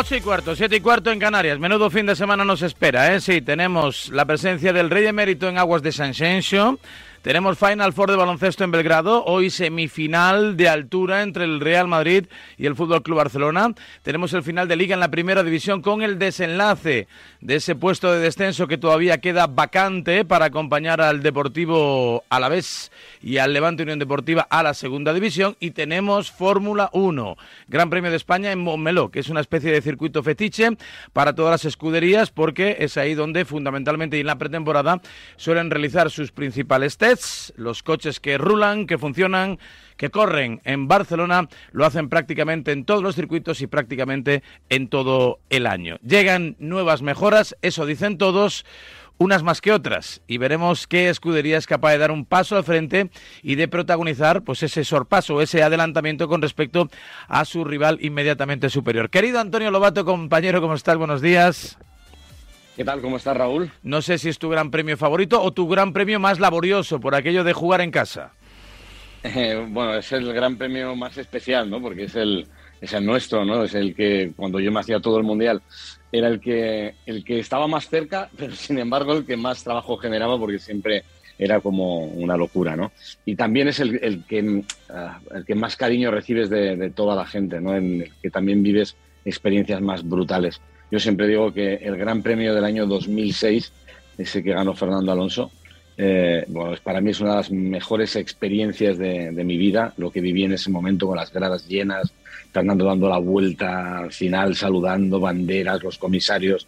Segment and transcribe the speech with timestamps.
[0.00, 1.58] 8 y cuarto, 7 y cuarto en Canarias.
[1.58, 3.20] Menudo fin de semana nos espera, ¿eh?
[3.20, 6.78] Sí, tenemos la presencia del Rey Emérito en Aguas de San Xenxo.
[7.22, 12.24] Tenemos Final Four de baloncesto en Belgrado, hoy semifinal de altura entre el Real Madrid
[12.56, 13.74] y el Fútbol Club Barcelona.
[14.02, 17.08] Tenemos el final de liga en la primera división con el desenlace
[17.42, 23.36] de ese puesto de descenso que todavía queda vacante para acompañar al Deportivo Alavés y
[23.36, 25.58] al Levante Unión Deportiva a la segunda división.
[25.60, 27.36] Y tenemos Fórmula 1,
[27.68, 30.70] Gran Premio de España en Montmeló, que es una especie de circuito fetiche
[31.12, 35.02] para todas las escuderías porque es ahí donde fundamentalmente y en la pretemporada
[35.36, 36.96] suelen realizar sus principales
[37.56, 39.58] los coches que rulan, que funcionan,
[39.96, 45.40] que corren en Barcelona, lo hacen prácticamente en todos los circuitos y prácticamente en todo
[45.50, 45.98] el año.
[46.02, 48.64] Llegan nuevas mejoras, eso dicen todos
[49.18, 52.64] unas más que otras y veremos qué escudería es capaz de dar un paso al
[52.64, 53.10] frente
[53.42, 56.88] y de protagonizar pues ese sorpaso, ese adelantamiento con respecto
[57.28, 59.10] a su rival inmediatamente superior.
[59.10, 60.96] Querido Antonio Lobato, compañero, ¿cómo estás?
[60.96, 61.78] Buenos días.
[62.80, 63.02] ¿Qué tal?
[63.02, 63.70] ¿Cómo estás, Raúl?
[63.82, 67.14] No sé si es tu gran premio favorito o tu gran premio más laborioso por
[67.14, 68.32] aquello de jugar en casa.
[69.22, 71.82] Eh, bueno, es el gran premio más especial, ¿no?
[71.82, 72.46] Porque es el,
[72.80, 73.64] es el nuestro, ¿no?
[73.64, 75.60] Es el que cuando yo me hacía todo el mundial
[76.10, 79.98] era el que, el que estaba más cerca, pero sin embargo el que más trabajo
[79.98, 81.04] generaba porque siempre
[81.38, 82.92] era como una locura, ¿no?
[83.26, 87.14] Y también es el, el que, ah, el que más cariño recibes de, de, toda
[87.14, 87.76] la gente, ¿no?
[87.76, 90.62] En el que también vives experiencias más brutales.
[90.90, 93.72] Yo siempre digo que el Gran Premio del año 2006,
[94.18, 95.50] ese que ganó Fernando Alonso,
[95.96, 100.20] eh, bueno, para mí es una de las mejores experiencias de, mi vida, lo que
[100.20, 102.12] viví en ese momento con las gradas llenas,
[102.52, 106.66] Fernando dando la vuelta al final, saludando banderas, los comisarios,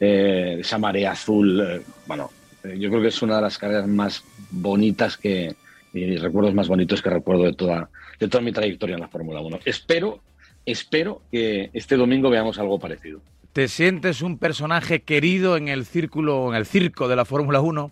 [0.00, 1.60] eh, esa marea azul.
[1.60, 2.30] Eh, bueno,
[2.64, 5.54] eh, yo creo que es una de las carreras más bonitas que,
[5.94, 9.40] y recuerdos más bonitos que recuerdo de toda, de toda mi trayectoria en la Fórmula
[9.40, 9.60] 1.
[9.64, 10.20] Espero,
[10.66, 13.20] espero que este domingo veamos algo parecido.
[13.52, 17.90] ¿Te sientes un personaje querido en el círculo, en el circo de la Fórmula 1?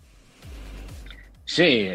[1.44, 1.88] Sí,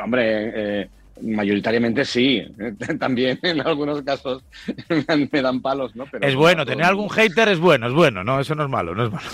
[0.00, 0.88] hombre, eh,
[1.20, 2.42] mayoritariamente sí.
[3.00, 4.44] También en algunos casos
[5.32, 6.06] me dan palos, ¿no?
[6.10, 8.94] Pero es bueno, tener algún hater es bueno, es bueno, no, eso no es malo,
[8.94, 9.28] no es malo.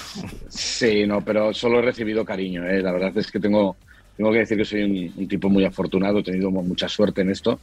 [0.49, 2.81] Sí, no, pero solo he recibido cariño, ¿eh?
[2.81, 3.77] La verdad es que tengo
[4.17, 7.61] tengo que decir que soy un, tipo muy afortunado, he tenido mucha suerte en esto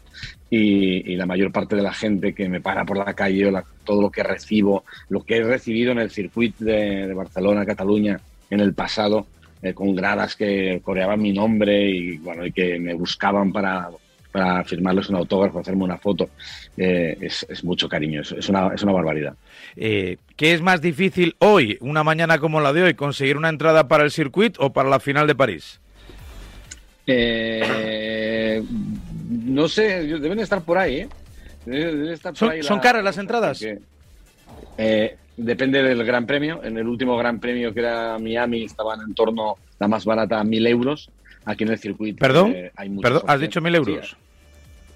[0.50, 3.52] y, la mayor parte de la gente que me para por la calle,
[3.84, 8.20] todo lo que recibo, lo que he recibido en el circuito de, Barcelona, Cataluña,
[8.50, 9.26] en el pasado,
[9.62, 13.90] eh, con gradas que coreaban mi nombre y, bueno, y que me buscaban para,
[14.66, 16.32] firmarles un autógrafo, hacerme una foto,
[16.76, 19.36] eh, es, es, mucho cariño, es, es, una, es una barbaridad.
[19.76, 23.88] Eh, ¿Qué es más difícil hoy, una mañana como la de hoy, conseguir una entrada
[23.88, 25.80] para el circuito o para la final de París?
[27.06, 28.64] Eh,
[29.30, 31.10] no sé, deben estar por ahí, ¿eh?
[31.66, 33.60] Deben estar por ¿Son, ahí ¿Son, caras las entradas?
[33.60, 33.80] Porque,
[34.78, 36.64] eh, depende del Gran Premio.
[36.64, 40.44] En el último Gran Premio que era Miami estaban en torno la más barata a
[40.44, 41.10] mil euros.
[41.46, 42.20] Aquí en el circuito.
[42.20, 42.54] ¿Perdón?
[42.56, 43.24] Eh, hay ¿Perdón?
[43.28, 44.16] ¿Has dicho mil euros?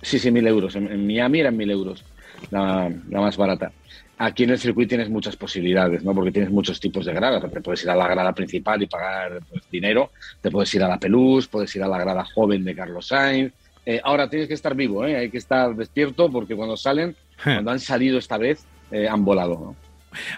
[0.01, 0.75] Sí, sí, mil euros.
[0.75, 2.05] En, en, Miami eran mil euros
[2.51, 3.71] la, la más barata
[4.17, 6.13] aquí en el circuito tienes muchas posibilidades, ¿no?
[6.13, 7.41] Porque tienes muchos tipos de gradas.
[7.51, 10.11] Te puedes ir a la grada principal y pagar pues, dinero,
[10.41, 13.53] te puedes ir a la Pelús, puedes ir a la grada joven de Carlos Sainz.
[13.85, 15.15] Eh, ahora tienes que estar vivo, ¿eh?
[15.15, 19.53] hay que estar despierto porque cuando salen, cuando han salido esta vez, eh, han volado.
[19.55, 19.86] ¿no?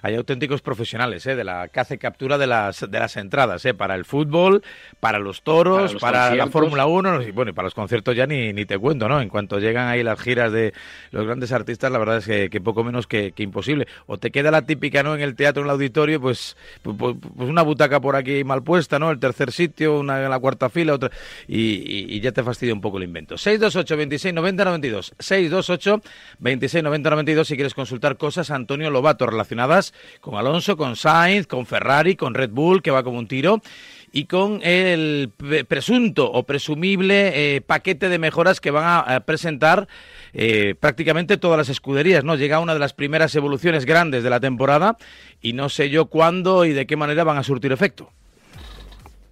[0.02, 1.35] Hay auténticos profesionales ¿eh?
[1.35, 3.74] de la caza y captura de las, de las entradas, ¿eh?
[3.74, 4.63] para el fútbol,
[5.00, 8.25] para los toros, para, para la Fórmula 1, y bueno, y para los conciertos ya
[8.25, 9.22] ni, ni te cuento, ¿no?
[9.22, 10.74] En cuanto llegan ahí las giras de
[11.12, 13.88] los grandes artistas, la verdad es que, que poco menos que, que, imposible.
[14.07, 15.16] O te queda la típica, ¿no?
[15.16, 19.00] En el teatro, en el auditorio, pues, pues, pues una butaca por aquí mal puesta,
[19.00, 19.12] ¿no?
[19.12, 21.09] El tercer sitio, una en la cuarta fila, otra,
[21.47, 23.38] y, y, y ya te fastidia un poco el invento.
[23.38, 26.01] 628 26 90 92 628
[26.39, 29.25] 26 90 92 si quieres consultar cosas, Antonio Lobato,
[30.22, 33.62] con Alonso, con Sainz, con Ferrari, con Red Bull, que va como un tiro,
[34.12, 35.32] y con el
[35.68, 39.88] presunto o presumible eh, paquete de mejoras que van a, a presentar
[40.34, 42.24] eh, prácticamente todas las escuderías.
[42.24, 42.36] ¿no?
[42.36, 44.98] Llega una de las primeras evoluciones grandes de la temporada
[45.42, 48.12] y no sé yo cuándo y de qué manera van a surtir efecto.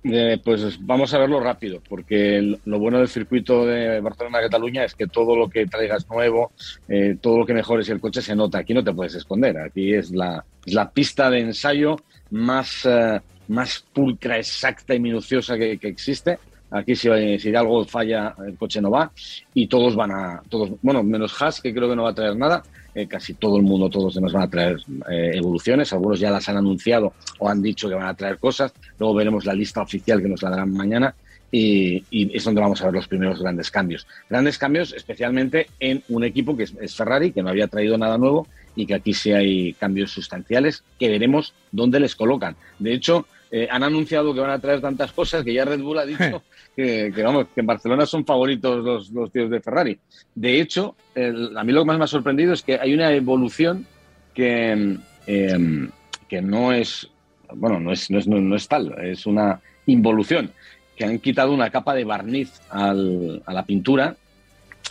[0.04, 5.08] Eh, pues vamos a verlo rápido, porque lo bueno del circuito de Barcelona-Cataluña es que
[5.08, 6.52] todo lo que traigas nuevo,
[6.88, 8.60] eh, todo lo que mejores el coche se nota.
[8.60, 11.98] Aquí no te puedes esconder, aquí es la, es la pista de ensayo
[12.30, 16.40] más, uh, más pulcra, exacta y minuciosa que, que existe.
[16.70, 19.10] Aquí si, si, algo falla el coche no va
[19.54, 22.36] y todos van a, todos, bueno, menos Haas que creo que no va a traer
[22.36, 22.62] nada,
[22.98, 24.78] eh, casi todo el mundo, todos los demás van a traer
[25.08, 28.74] eh, evoluciones, algunos ya las han anunciado o han dicho que van a traer cosas,
[28.98, 31.14] luego veremos la lista oficial que nos la darán mañana
[31.52, 32.04] y,
[32.36, 34.08] es donde vamos a ver los primeros grandes cambios.
[34.28, 38.48] Grandes cambios especialmente en un equipo que es, Ferrari, que no había traído nada nuevo
[38.76, 42.56] y que aquí sí hay cambios sustanciales que veremos dónde les colocan.
[42.80, 46.00] De hecho, eh, han anunciado que van a traer tantas cosas que ya Red Bull
[46.00, 46.44] ha dicho
[46.76, 49.98] que, vamos, que en Barcelona son favoritos los, los tíos de Ferrari.
[50.36, 53.86] De hecho, a mí lo que más me ha sorprendido es que hay una evolución
[54.34, 55.90] que, em,
[56.28, 57.10] que no es,
[57.54, 60.52] bueno, no es, no es, no es tal, es una involución
[60.96, 64.16] que han quitado una capa de barniz al, a la pintura,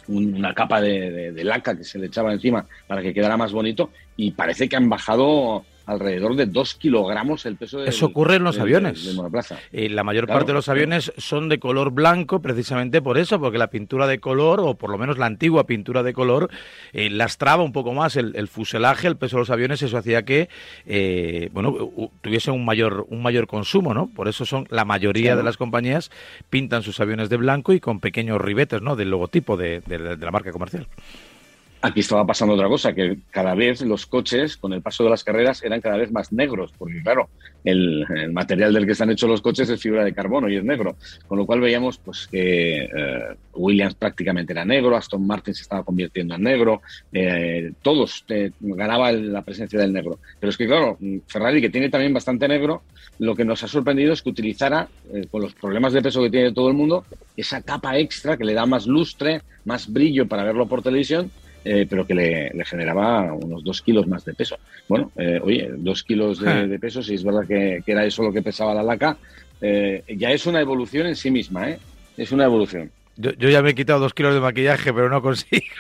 [0.08, 3.90] una capa de, de, laca que se le echaba encima para que quedara más bonito
[4.16, 8.44] y parece que han bajado alrededor de dos kilogramos el peso de Eso ocurre en
[8.44, 9.16] los aviones.
[9.72, 13.56] y la mayor parte de los aviones son de color blanco precisamente por eso, porque
[13.56, 16.50] la pintura de color, o por lo menos la antigua pintura de color,
[16.92, 20.48] eh, lastraba un poco más el, fuselaje, el peso de los aviones, eso hacía que
[20.86, 21.76] eh, bueno
[22.20, 24.08] tuviese un mayor, un mayor consumo, ¿no?
[24.08, 26.10] Por eso son la mayoría de las compañías
[26.50, 28.96] pintan sus aviones de blanco y con pequeños ribetes, ¿no?
[28.96, 29.82] Del logotipo de
[30.20, 30.88] la marca comercial.
[31.82, 35.22] Aquí estaba pasando otra cosa, que cada vez los coches, con el paso de las
[35.22, 37.28] carreras, eran cada vez más negros, porque claro,
[37.64, 40.96] el, material del que están hechos los coches es fibra de carbono y es negro.
[41.26, 42.88] Con lo cual veíamos pues que eh,
[43.54, 46.80] Williams prácticamente era negro, Aston Martin se estaba convirtiendo en negro,
[47.12, 50.18] eh, todos eh, ganaba la presencia del negro.
[50.40, 50.96] Pero es que claro,
[51.26, 52.82] Ferrari, que tiene también bastante negro,
[53.18, 54.88] lo que nos ha sorprendido es que utilizara,
[55.30, 57.04] con los problemas de peso que tiene todo el mundo,
[57.36, 61.30] esa capa extra que le da más lustre, más brillo para verlo por televisión
[61.68, 64.56] eh, pero que le, generaba unos dos kilos más de peso.
[64.86, 68.40] Bueno, eh, oye, dos kilos de, peso, si es verdad que, era eso lo que
[68.40, 69.16] pesaba la laca,
[69.60, 71.78] eh, ya es una evolución en sí misma, ¿eh?
[72.16, 72.92] Es una evolución.
[73.16, 75.66] Yo, ya me he quitado dos kilos de maquillaje, pero no consigo.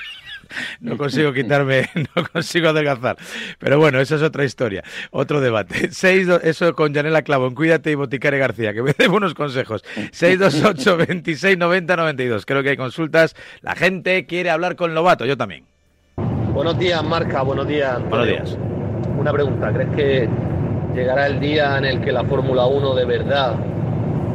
[0.78, 3.16] No consigo quitarme, no consigo adelgazar.
[3.58, 5.88] Pero bueno, esa es otra historia, otro debate.
[5.90, 9.84] Seis, eso con Janela Clavo, Cuídate y Boticare García, que me dé unos consejos.
[10.12, 12.46] 628 26 90 92.
[12.46, 13.34] Creo que hay consultas.
[13.60, 15.64] La gente quiere hablar con Lobato, yo también.
[16.56, 17.42] Buenos días, Marca.
[17.42, 18.00] Buenos días.
[18.08, 18.58] Buenos días.
[19.18, 19.70] Una pregunta.
[19.74, 20.28] ¿Crees que
[20.94, 23.56] llegará el día en el que la Fórmula 1 de verdad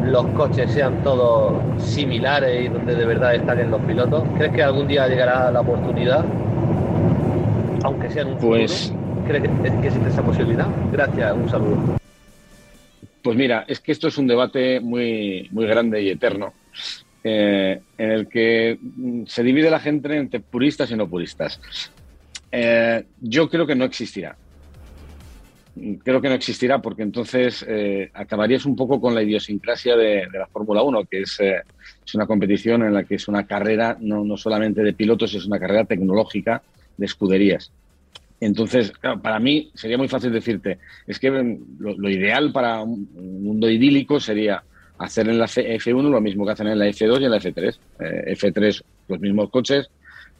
[0.03, 4.23] los coches sean todos similares y donde de verdad estén los pilotos?
[4.37, 6.23] ¿Crees que algún día llegará la oportunidad?
[7.83, 8.93] Aunque sea en un pues...
[9.25, 10.67] ¿Crees que, existe esa posibilidad?
[10.91, 11.97] Gracias, un saludo.
[13.23, 16.53] Pues mira, es que esto es un debate muy, muy grande y eterno.
[17.23, 18.77] Eh, en el que
[19.25, 21.59] se divide la gente entre puristas y no puristas.
[22.51, 24.35] Eh, yo creo que no existirá.
[26.03, 30.47] Creo que no existirá porque entonces eh, acabarías un poco con la idiosincrasia de, la
[30.47, 31.61] Fórmula 1, que es, eh,
[32.05, 35.45] es, una competición en la que es una carrera no, no, solamente de pilotos, es
[35.45, 36.61] una carrera tecnológica
[36.97, 37.71] de escuderías.
[38.41, 41.29] Entonces, para mí sería muy fácil decirte, es que
[41.79, 44.63] lo, ideal para un, mundo idílico sería
[44.97, 47.77] hacer en la F1 lo mismo que hacen en la F2 y en la F3.
[47.99, 49.89] F3 los mismos coches,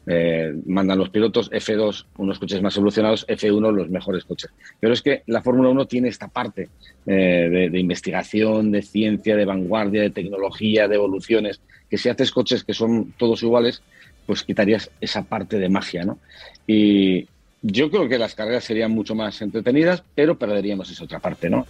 [0.06, 4.50] eh, mandan los pilotos, F2 unos coches más evolucionados, F1 los mejores coches.
[4.80, 6.68] Pero es que la Fórmula 1 tiene esta parte
[7.06, 12.64] eh, de, investigación, de ciencia, de vanguardia, de tecnología, de evoluciones, que si haces coches
[12.64, 13.82] que son todos iguales,
[14.26, 16.18] pues quitarías esa parte de magia, ¿no?
[16.66, 17.28] Y
[17.60, 21.66] yo creo que las carreras serían mucho más entretenidas, pero perderíamos esa otra parte, ¿no?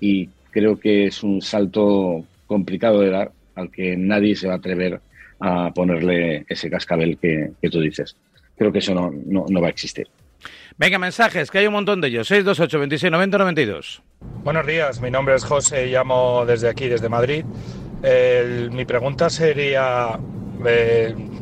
[0.00, 4.56] Y creo que es un salto complicado de dar al que nadie se va a
[4.56, 5.00] atrever
[5.40, 8.16] a ponerle ese cascabel que, tú dices.
[8.56, 10.08] Creo que eso no, no, va a existir.
[10.76, 12.28] Venga, mensajes, que hay un montón de ellos.
[12.28, 14.02] 628 26 90 92.
[14.44, 17.44] Buenos días, mi nombre es José, llamo desde aquí, desde Madrid.
[18.70, 20.18] mi pregunta sería,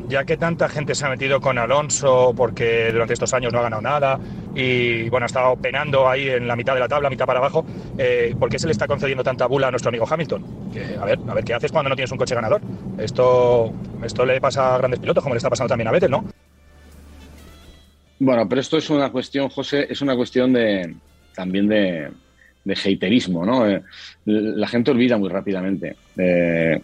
[0.09, 3.63] ya que tanta gente se ha metido con Alonso porque durante estos años no ha
[3.63, 4.19] ganado nada
[4.55, 7.67] y bueno, ha estado penando ahí en la mitad de la tabla, mitad para abajo,
[7.97, 10.45] eh, ¿por qué se le está concediendo tanta bula a nuestro amigo Hamilton?
[11.01, 12.61] a ver, a ver qué haces cuando no tienes un coche ganador.
[12.99, 13.73] Esto,
[14.05, 16.25] esto le pasa a grandes pilotos, como le está pasando también a Vettel, ¿no?
[18.21, 20.95] Bueno, pero esto es una cuestión, José, es una cuestión de
[21.35, 22.11] también de,
[22.65, 23.69] de haterismo, ¿no?
[23.69, 23.83] Eh,
[24.25, 25.97] la gente olvida muy rápidamente.
[26.17, 26.81] Eh,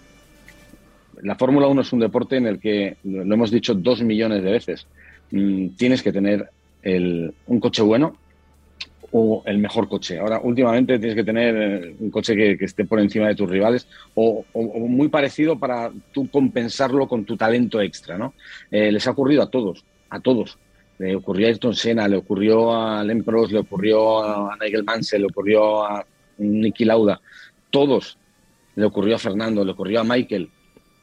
[1.23, 4.50] la Fórmula 1 es un deporte en el que, lo hemos dicho dos millones de
[4.50, 4.87] veces,
[5.30, 6.50] mm, tienes que tener
[7.47, 8.16] un coche bueno
[9.16, 10.18] o el mejor coche.
[10.18, 13.87] Ahora, últimamente tienes que tener eh, un coche que, esté por encima de tus rivales
[14.14, 18.35] o, muy parecido para tú compensarlo con tu talento extra, ¿no?
[18.73, 20.59] Eh, les ha ocurrido a todos, a todos.
[20.99, 25.28] Le ocurrió a Ayrton Senna, le ocurrió a Len le ocurrió a Nigel Mansell, le
[25.28, 26.04] ocurrió a
[26.38, 27.21] Nicky Lauda.
[27.71, 28.18] Todos.
[28.75, 30.50] Le ocurrió a Fernando, le ocurrió a Michael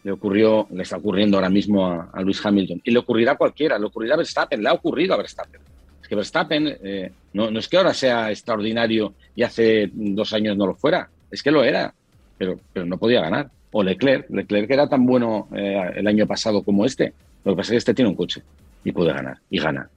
[0.04, 2.82] le ocurrió, le está ocurriendo ahora mismo a, Luis Hamilton.
[2.84, 5.62] Y le ocurrirá a cualquiera, le ocurrirá a Verstappen, le ha ocurrido a Verstappen.
[6.02, 10.58] Es que Verstappen eh, no, no, es que ahora sea extraordinario y hace dos años
[10.58, 11.94] no lo fuera, es que lo era,
[12.38, 13.50] pero, pero no podía ganar.
[13.72, 17.14] O Leclerc, Leclerc era tan bueno eh, el año pasado como este.
[17.46, 18.42] Lo que pasa es que este tiene un coche
[18.84, 19.90] y puede ganar, y gana.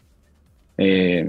[0.76, 1.26] Eh,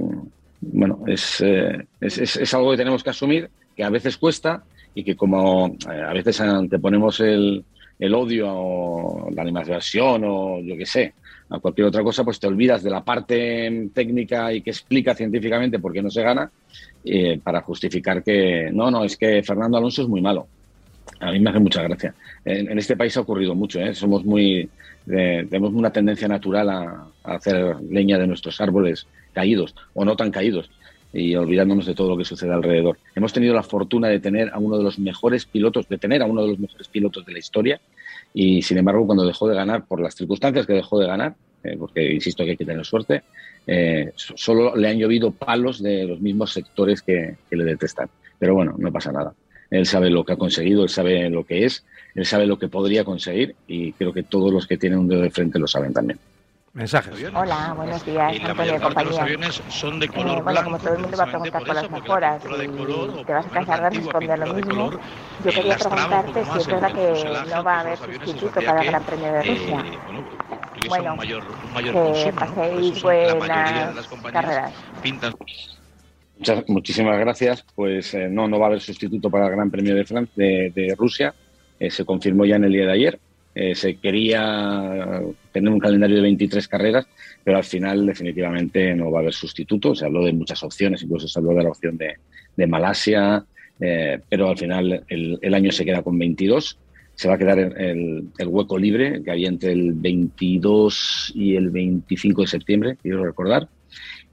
[0.62, 4.64] bueno, es, es, es, algo que tenemos que asumir, que a veces cuesta
[4.94, 7.64] y que como a veces anteponemos el,
[8.00, 11.14] el odio o la animación o yo qué sé,
[11.50, 15.80] a cualquier otra cosa, pues te olvidas de la parte técnica y que explica científicamente
[15.80, 16.52] por qué no se gana
[17.04, 20.48] eh, para justificar que no, no, es que Fernando Alonso es muy malo.
[21.20, 22.16] A mí me hace mucha gracia.
[22.44, 23.94] En, este país ha ocurrido mucho, ¿eh?
[23.94, 24.68] somos muy,
[25.06, 30.70] tenemos una tendencia natural a, hacer leña de nuestros árboles caídos o no tan caídos
[31.16, 32.98] y olvidándonos de todo lo que sucede alrededor.
[33.16, 36.26] Hemos tenido la fortuna de tener a uno de los mejores pilotos, de tener a
[36.26, 37.80] uno de los mejores pilotos de la historia
[38.34, 41.78] y sin embargo cuando dejó de ganar, por las circunstancias que dejó de ganar, eh,
[41.80, 43.24] porque insisto que hay que tener suerte,
[43.66, 48.10] eh, solo le han llovido palos de los mismos sectores que, le detestan.
[48.38, 49.34] Pero bueno, no pasa nada.
[49.72, 52.68] Él sabe lo que ha conseguido, él sabe lo que es, él sabe lo que
[52.68, 55.94] podría conseguir y creo que todos los que tienen un dedo de frente lo saben
[55.94, 56.20] también.
[56.76, 57.32] Mensajes.
[57.34, 59.24] Hola, buenos días, Antonio de compañía.
[59.24, 61.90] aviones son de color eh, bueno, como todo el mundo va a preguntar por, las
[61.90, 66.68] mejoras y te vas a cansar de responder lo mismo, yo quería preguntarte si es
[66.68, 69.86] verdad que no va a haber sustituto para el Gran Premio de Rusia.
[70.90, 71.18] bueno,
[72.26, 74.74] que paséis buenas carreras.
[76.38, 77.66] Muchas, muchísimas gracias.
[77.74, 80.96] Pues eh, no, no va a haber sustituto para el Gran Premio de, Francia, de,
[80.98, 81.34] Rusia.
[81.80, 83.20] Eh, se confirmó ya en el día de ayer.
[83.58, 85.22] Eh, se quería
[85.54, 87.08] tener un calendario de 23 carreras,
[87.42, 89.96] pero al final definitivamente no va a haber sustituto.
[89.96, 93.46] Se habló de muchas opciones, incluso se habló de la opción de, Malasia,
[93.80, 96.78] eh, pero al final el, año se queda con 22.
[97.16, 102.42] Se va a quedar el, hueco libre que había entre el 22 y el 25
[102.42, 103.70] de septiembre, quiero recordar.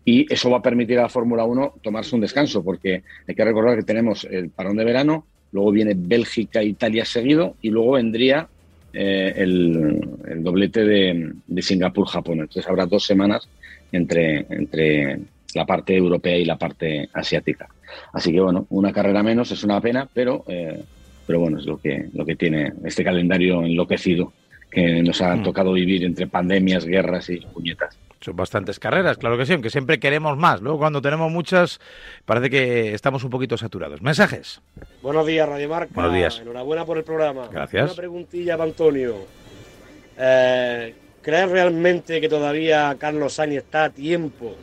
[0.04, 3.44] Y eso va a permitir a la Fórmula 1 tomarse un descanso, porque hay que
[3.44, 7.92] recordar que tenemos el parón de verano, luego viene Bélgica e Italia seguido, y luego
[7.92, 8.48] vendría
[8.92, 12.40] eh, el, doblete de, Singapur-Japón.
[12.40, 13.48] Entonces habrá dos semanas
[13.90, 15.20] entre, entre
[15.54, 17.68] la parte europea y la parte asiática.
[18.12, 20.82] Así que bueno, una carrera menos es una pena, pero, eh,
[21.26, 24.32] pero bueno, es lo que, lo que tiene este calendario enloquecido
[24.70, 25.42] que nos ha mm.
[25.42, 27.98] tocado vivir entre pandemias, guerras y puñetas.
[28.22, 30.60] Son bastantes carreras, claro que sí, aunque siempre queremos más.
[30.60, 31.80] Luego cuando tenemos muchas
[32.24, 34.00] parece que estamos un poquito saturados.
[34.00, 34.60] Mensajes.
[35.02, 35.92] Buenos días, Radio Marca.
[35.92, 36.38] Buenos días.
[36.38, 37.48] Enhorabuena por el programa.
[37.50, 37.84] Gracias.
[37.84, 39.16] Una preguntilla para Antonio.
[40.16, 44.54] Eh, ¿Crees realmente que todavía Carlos Sainz está a tiempo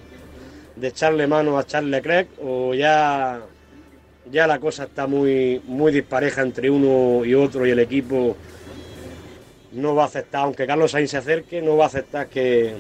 [0.78, 3.42] de echarle mano a Charles Leclerc o ya,
[4.32, 8.38] ya la cosa está muy, muy dispareja entre uno y otro y el equipo
[9.74, 12.74] no va a aceptar, aunque Carlos Sainz se acerque, no va a aceptar que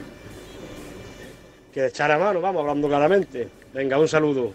[1.72, 3.48] que echar a mano, vamos, hablando claramente.
[3.74, 4.54] Venga, un saludo.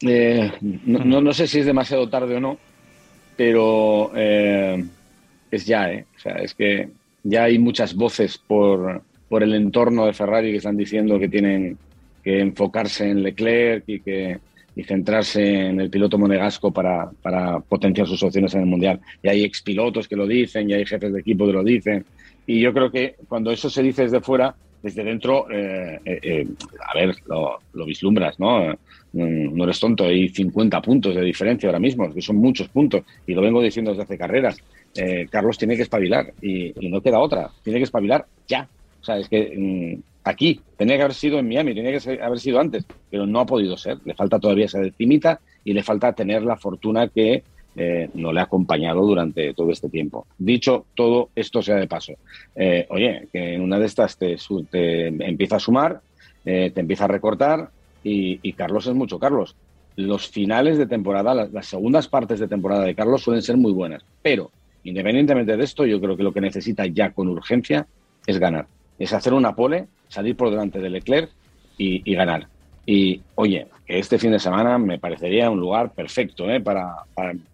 [0.00, 2.58] Eh, no, sé si es demasiado tarde o no,
[3.36, 4.84] pero eh,
[5.50, 6.04] es ya, ¿eh?
[6.16, 6.88] O sea, es que
[7.22, 11.78] ya hay muchas voces por, por el entorno de Ferrari que están diciendo que tienen
[12.22, 14.38] que enfocarse en Leclerc y que
[14.76, 19.00] y centrarse en el piloto monegasco para, para potenciar sus opciones en el Mundial.
[19.22, 22.04] Y hay expilotos que lo dicen, y hay jefes de equipo que lo dicen.
[22.46, 24.54] Y yo creo que cuando eso se dice desde fuera,
[24.86, 26.46] desde dentro, eh, eh, eh,
[26.88, 28.72] a ver, lo, vislumbras, ¿no?
[29.12, 33.34] No eres tonto, hay 50 puntos de diferencia ahora mismo, que son muchos puntos, y
[33.34, 34.58] lo vengo diciendo desde hace carreras.
[35.28, 38.68] Carlos tiene que espabilar, y, no queda otra, tiene que espabilar ya.
[39.00, 42.38] O sea, es que mm, aquí, tenía que haber sido en Miami, tenía que haber
[42.38, 43.98] sido antes, pero no ha podido ser.
[44.04, 47.42] Le falta todavía esa decimita y le falta tener la fortuna que
[47.78, 50.26] eh, no le ha acompañado durante todo este tiempo.
[50.38, 52.14] Dicho todo, esto sea de paso.
[52.54, 54.36] Eh, oye, que en una de estas te,
[54.72, 56.00] empieza a sumar,
[56.44, 57.68] eh, te empieza a recortar
[58.02, 59.56] y, Carlos es mucho Carlos.
[59.96, 64.04] Los finales de temporada, las, segundas partes de temporada de Carlos suelen ser muy buenas,
[64.22, 64.50] pero
[64.84, 67.86] independientemente de esto, yo creo que lo que necesita ya con urgencia
[68.26, 68.68] es ganar.
[68.98, 71.30] Es hacer una pole, salir por delante de Leclerc
[71.78, 72.48] y ganar.
[72.86, 76.60] Y oye, este fin de semana me parecería un lugar perfecto ¿eh?
[76.60, 76.94] para,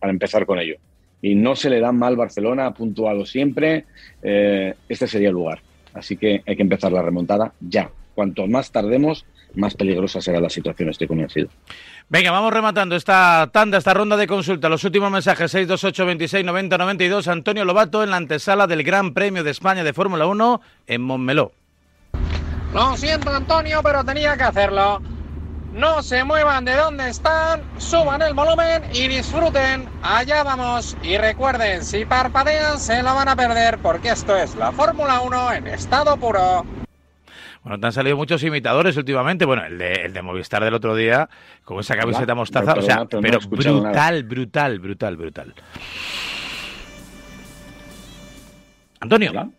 [0.03, 0.77] empezar con ello.
[1.23, 3.87] Y no se le da mal Barcelona, ha puntuado siempre.
[4.23, 5.61] Eh, este sería el lugar.
[5.95, 7.91] Así que hay que empezar la remontada ya.
[8.15, 9.25] Cuanto más tardemos,
[9.55, 11.49] más peligrosa será la situación, estoy convencido.
[12.09, 14.69] Venga, vamos rematando esta tanda, esta ronda de consulta.
[14.69, 17.29] Los últimos mensajes, 628 26 90 92.
[17.29, 21.53] Antonio Lobato en la antesala del Gran Premio de España de Fórmula 1 en Montmeló.
[22.75, 25.01] Lo siento, Antonio, pero tenía que hacerlo.
[25.73, 29.89] No se muevan de donde están, suban el volumen y disfruten.
[30.03, 30.97] Allá vamos.
[31.03, 35.53] Y recuerden, si parpadean se la van a perder porque esto es la Fórmula 1
[35.55, 36.67] en estado puro.
[37.63, 39.47] Bueno, te han salido muchos imitadores últimamente.
[39.47, 41.31] Bueno, el de, el de Movistar del otro día,
[41.65, 42.75] con esa camiseta mostaza.
[42.75, 45.55] o sea, pero brutal, brutal, brutal, brutal.
[49.01, 49.53] Antonio.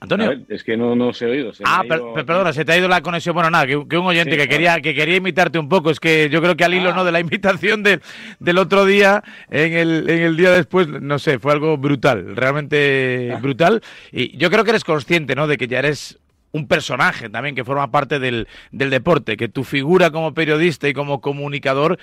[0.00, 0.40] Antonio.
[0.48, 1.52] es que no, no se ha oído.
[1.64, 1.82] ah,
[2.24, 3.34] perdona, se te ha ido la conexión.
[3.34, 5.90] Bueno, nada, que, un oyente que, quería, que quería imitarte un poco.
[5.90, 6.94] Es que yo creo que al hilo ah.
[6.94, 11.38] no de la imitación del otro día, en el, en el día después, no sé,
[11.38, 13.38] fue algo brutal, realmente ah.
[13.40, 13.82] brutal.
[14.12, 15.46] Y yo creo que eres consciente, ¿no?
[15.46, 16.18] De que ya eres
[16.52, 20.94] un personaje también que forma parte del, del deporte, que tu figura como periodista y
[20.94, 21.98] como comunicador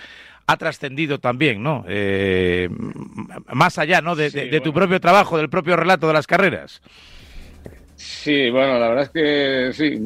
[0.47, 1.85] ha trascendido también, ¿no?
[1.87, 2.69] Eh,
[3.51, 4.15] más allá, ¿no?
[4.15, 6.81] De, tu propio trabajo, del propio relato de las carreras.
[7.97, 10.03] Sí, bueno, la verdad es que sí.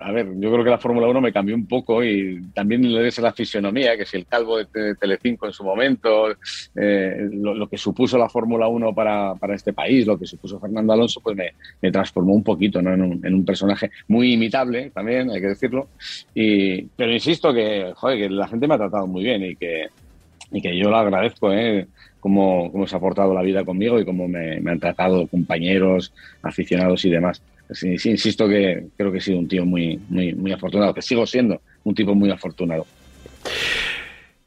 [0.00, 3.02] a ver, yo creo que la Fórmula 1 me cambió un poco y también le
[3.02, 6.28] des la fisionomía, que si el calvo de Telecinco en su momento,
[6.74, 10.94] eh, lo, que supuso la Fórmula 1 para, para, este país, lo que supuso Fernando
[10.94, 12.94] Alonso, pues me, transformó un poquito ¿no?
[12.94, 15.88] en, un, en, un, personaje muy imitable también, hay que decirlo.
[16.34, 19.88] Y, pero insisto que, joder, que la gente me ha tratado muy bien y que,
[20.52, 21.52] y que yo lo agradezco.
[21.52, 21.86] ¿eh?
[22.20, 26.12] Cómo, cómo se ha portado la vida conmigo y cómo me, han tratado compañeros,
[26.42, 27.42] aficionados y demás.
[27.72, 31.26] Sí, insisto que creo que he sido un tío muy, muy, muy afortunado, que sigo
[31.26, 32.86] siendo un tipo muy afortunado.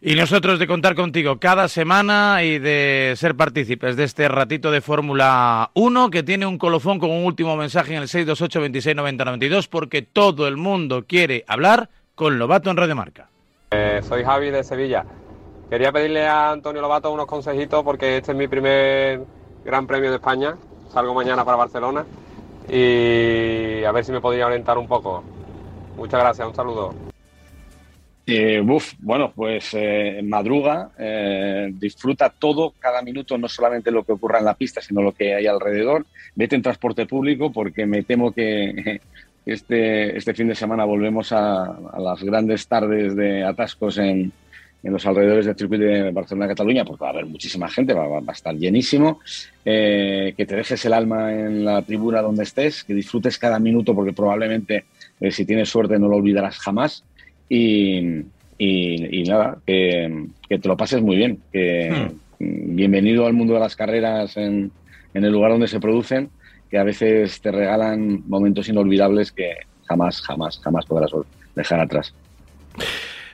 [0.06, 4.82] Y nosotros de contar contigo cada semana y de ser partícipes de este ratito de
[4.82, 9.70] Fórmula 1 que tiene un colofón con un último mensaje en el 628 26 92
[9.70, 13.30] porque todo el mundo quiere hablar con Lobato en Radio Marca.
[13.72, 15.06] Eh, soy Javi de Sevilla.
[15.74, 19.24] Quería pedirle a Antonio Lobato unos consejitos porque este es mi primer
[19.66, 20.56] Gran Premio de España.
[20.92, 22.06] Salgo mañana para Barcelona
[22.70, 25.24] y a ver si me podría orientar un poco.
[25.98, 26.94] Muchas gracias, un saludo.
[28.28, 28.62] Eh,
[29.00, 34.46] bueno, pues eh, madruga, eh, disfruta todo, cada minuto, no solamente lo que ocurra en
[34.46, 36.06] la pista, sino lo que hay alrededor.
[36.36, 39.02] Vete en transporte público porque me temo que
[39.48, 44.32] este, este fin de semana volvemos a las grandes tardes de atascos en,
[44.84, 48.32] en los alrededores del circuito de Barcelona-Cataluña, porque va a haber muchísima gente, va, a
[48.34, 49.22] estar llenísimo,
[49.64, 53.96] eh, que te dejes el alma en la tribuna donde estés, que disfrutes cada minuto,
[53.96, 54.86] porque probablemente,
[55.22, 57.06] eh, si tienes suerte, no lo olvidarás jamás.
[57.48, 58.26] Y,
[59.26, 62.76] nada, que, te lo pases muy bien, que hmm.
[62.76, 64.72] bienvenido al mundo de las carreras en,
[65.14, 66.30] en el lugar donde se producen,
[66.70, 69.54] que a veces te regalan momentos inolvidables que
[69.86, 71.12] jamás, jamás, jamás podrás
[71.56, 72.14] dejar atrás.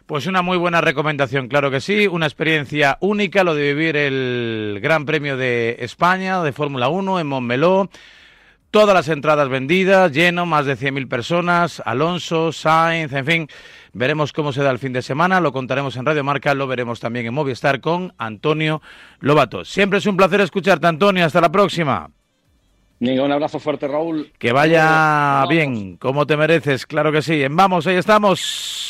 [0.09, 4.79] Pues una muy buena recomendación, claro que sí, una experiencia única, lo de vivir el
[4.81, 7.91] Gran Premio de España de Fórmula 1 en Montmeló.
[8.71, 13.47] Todas las entradas vendidas, lleno, más de 100.000 personas, Alonso, Sainz, en fin,
[13.93, 16.99] veremos cómo se da el fin de semana, lo contaremos en Radio Marca, lo veremos
[16.99, 18.81] también en Movistar con Antonio
[19.19, 19.63] Lobato.
[19.63, 22.09] Siempre es un placer escucharte, Antonio, hasta la próxima.
[22.99, 24.31] Un abrazo fuerte, Raúl.
[24.39, 27.43] Que vaya bien, como te mereces, claro que sí.
[27.43, 28.88] En Vamos, ahí estamos.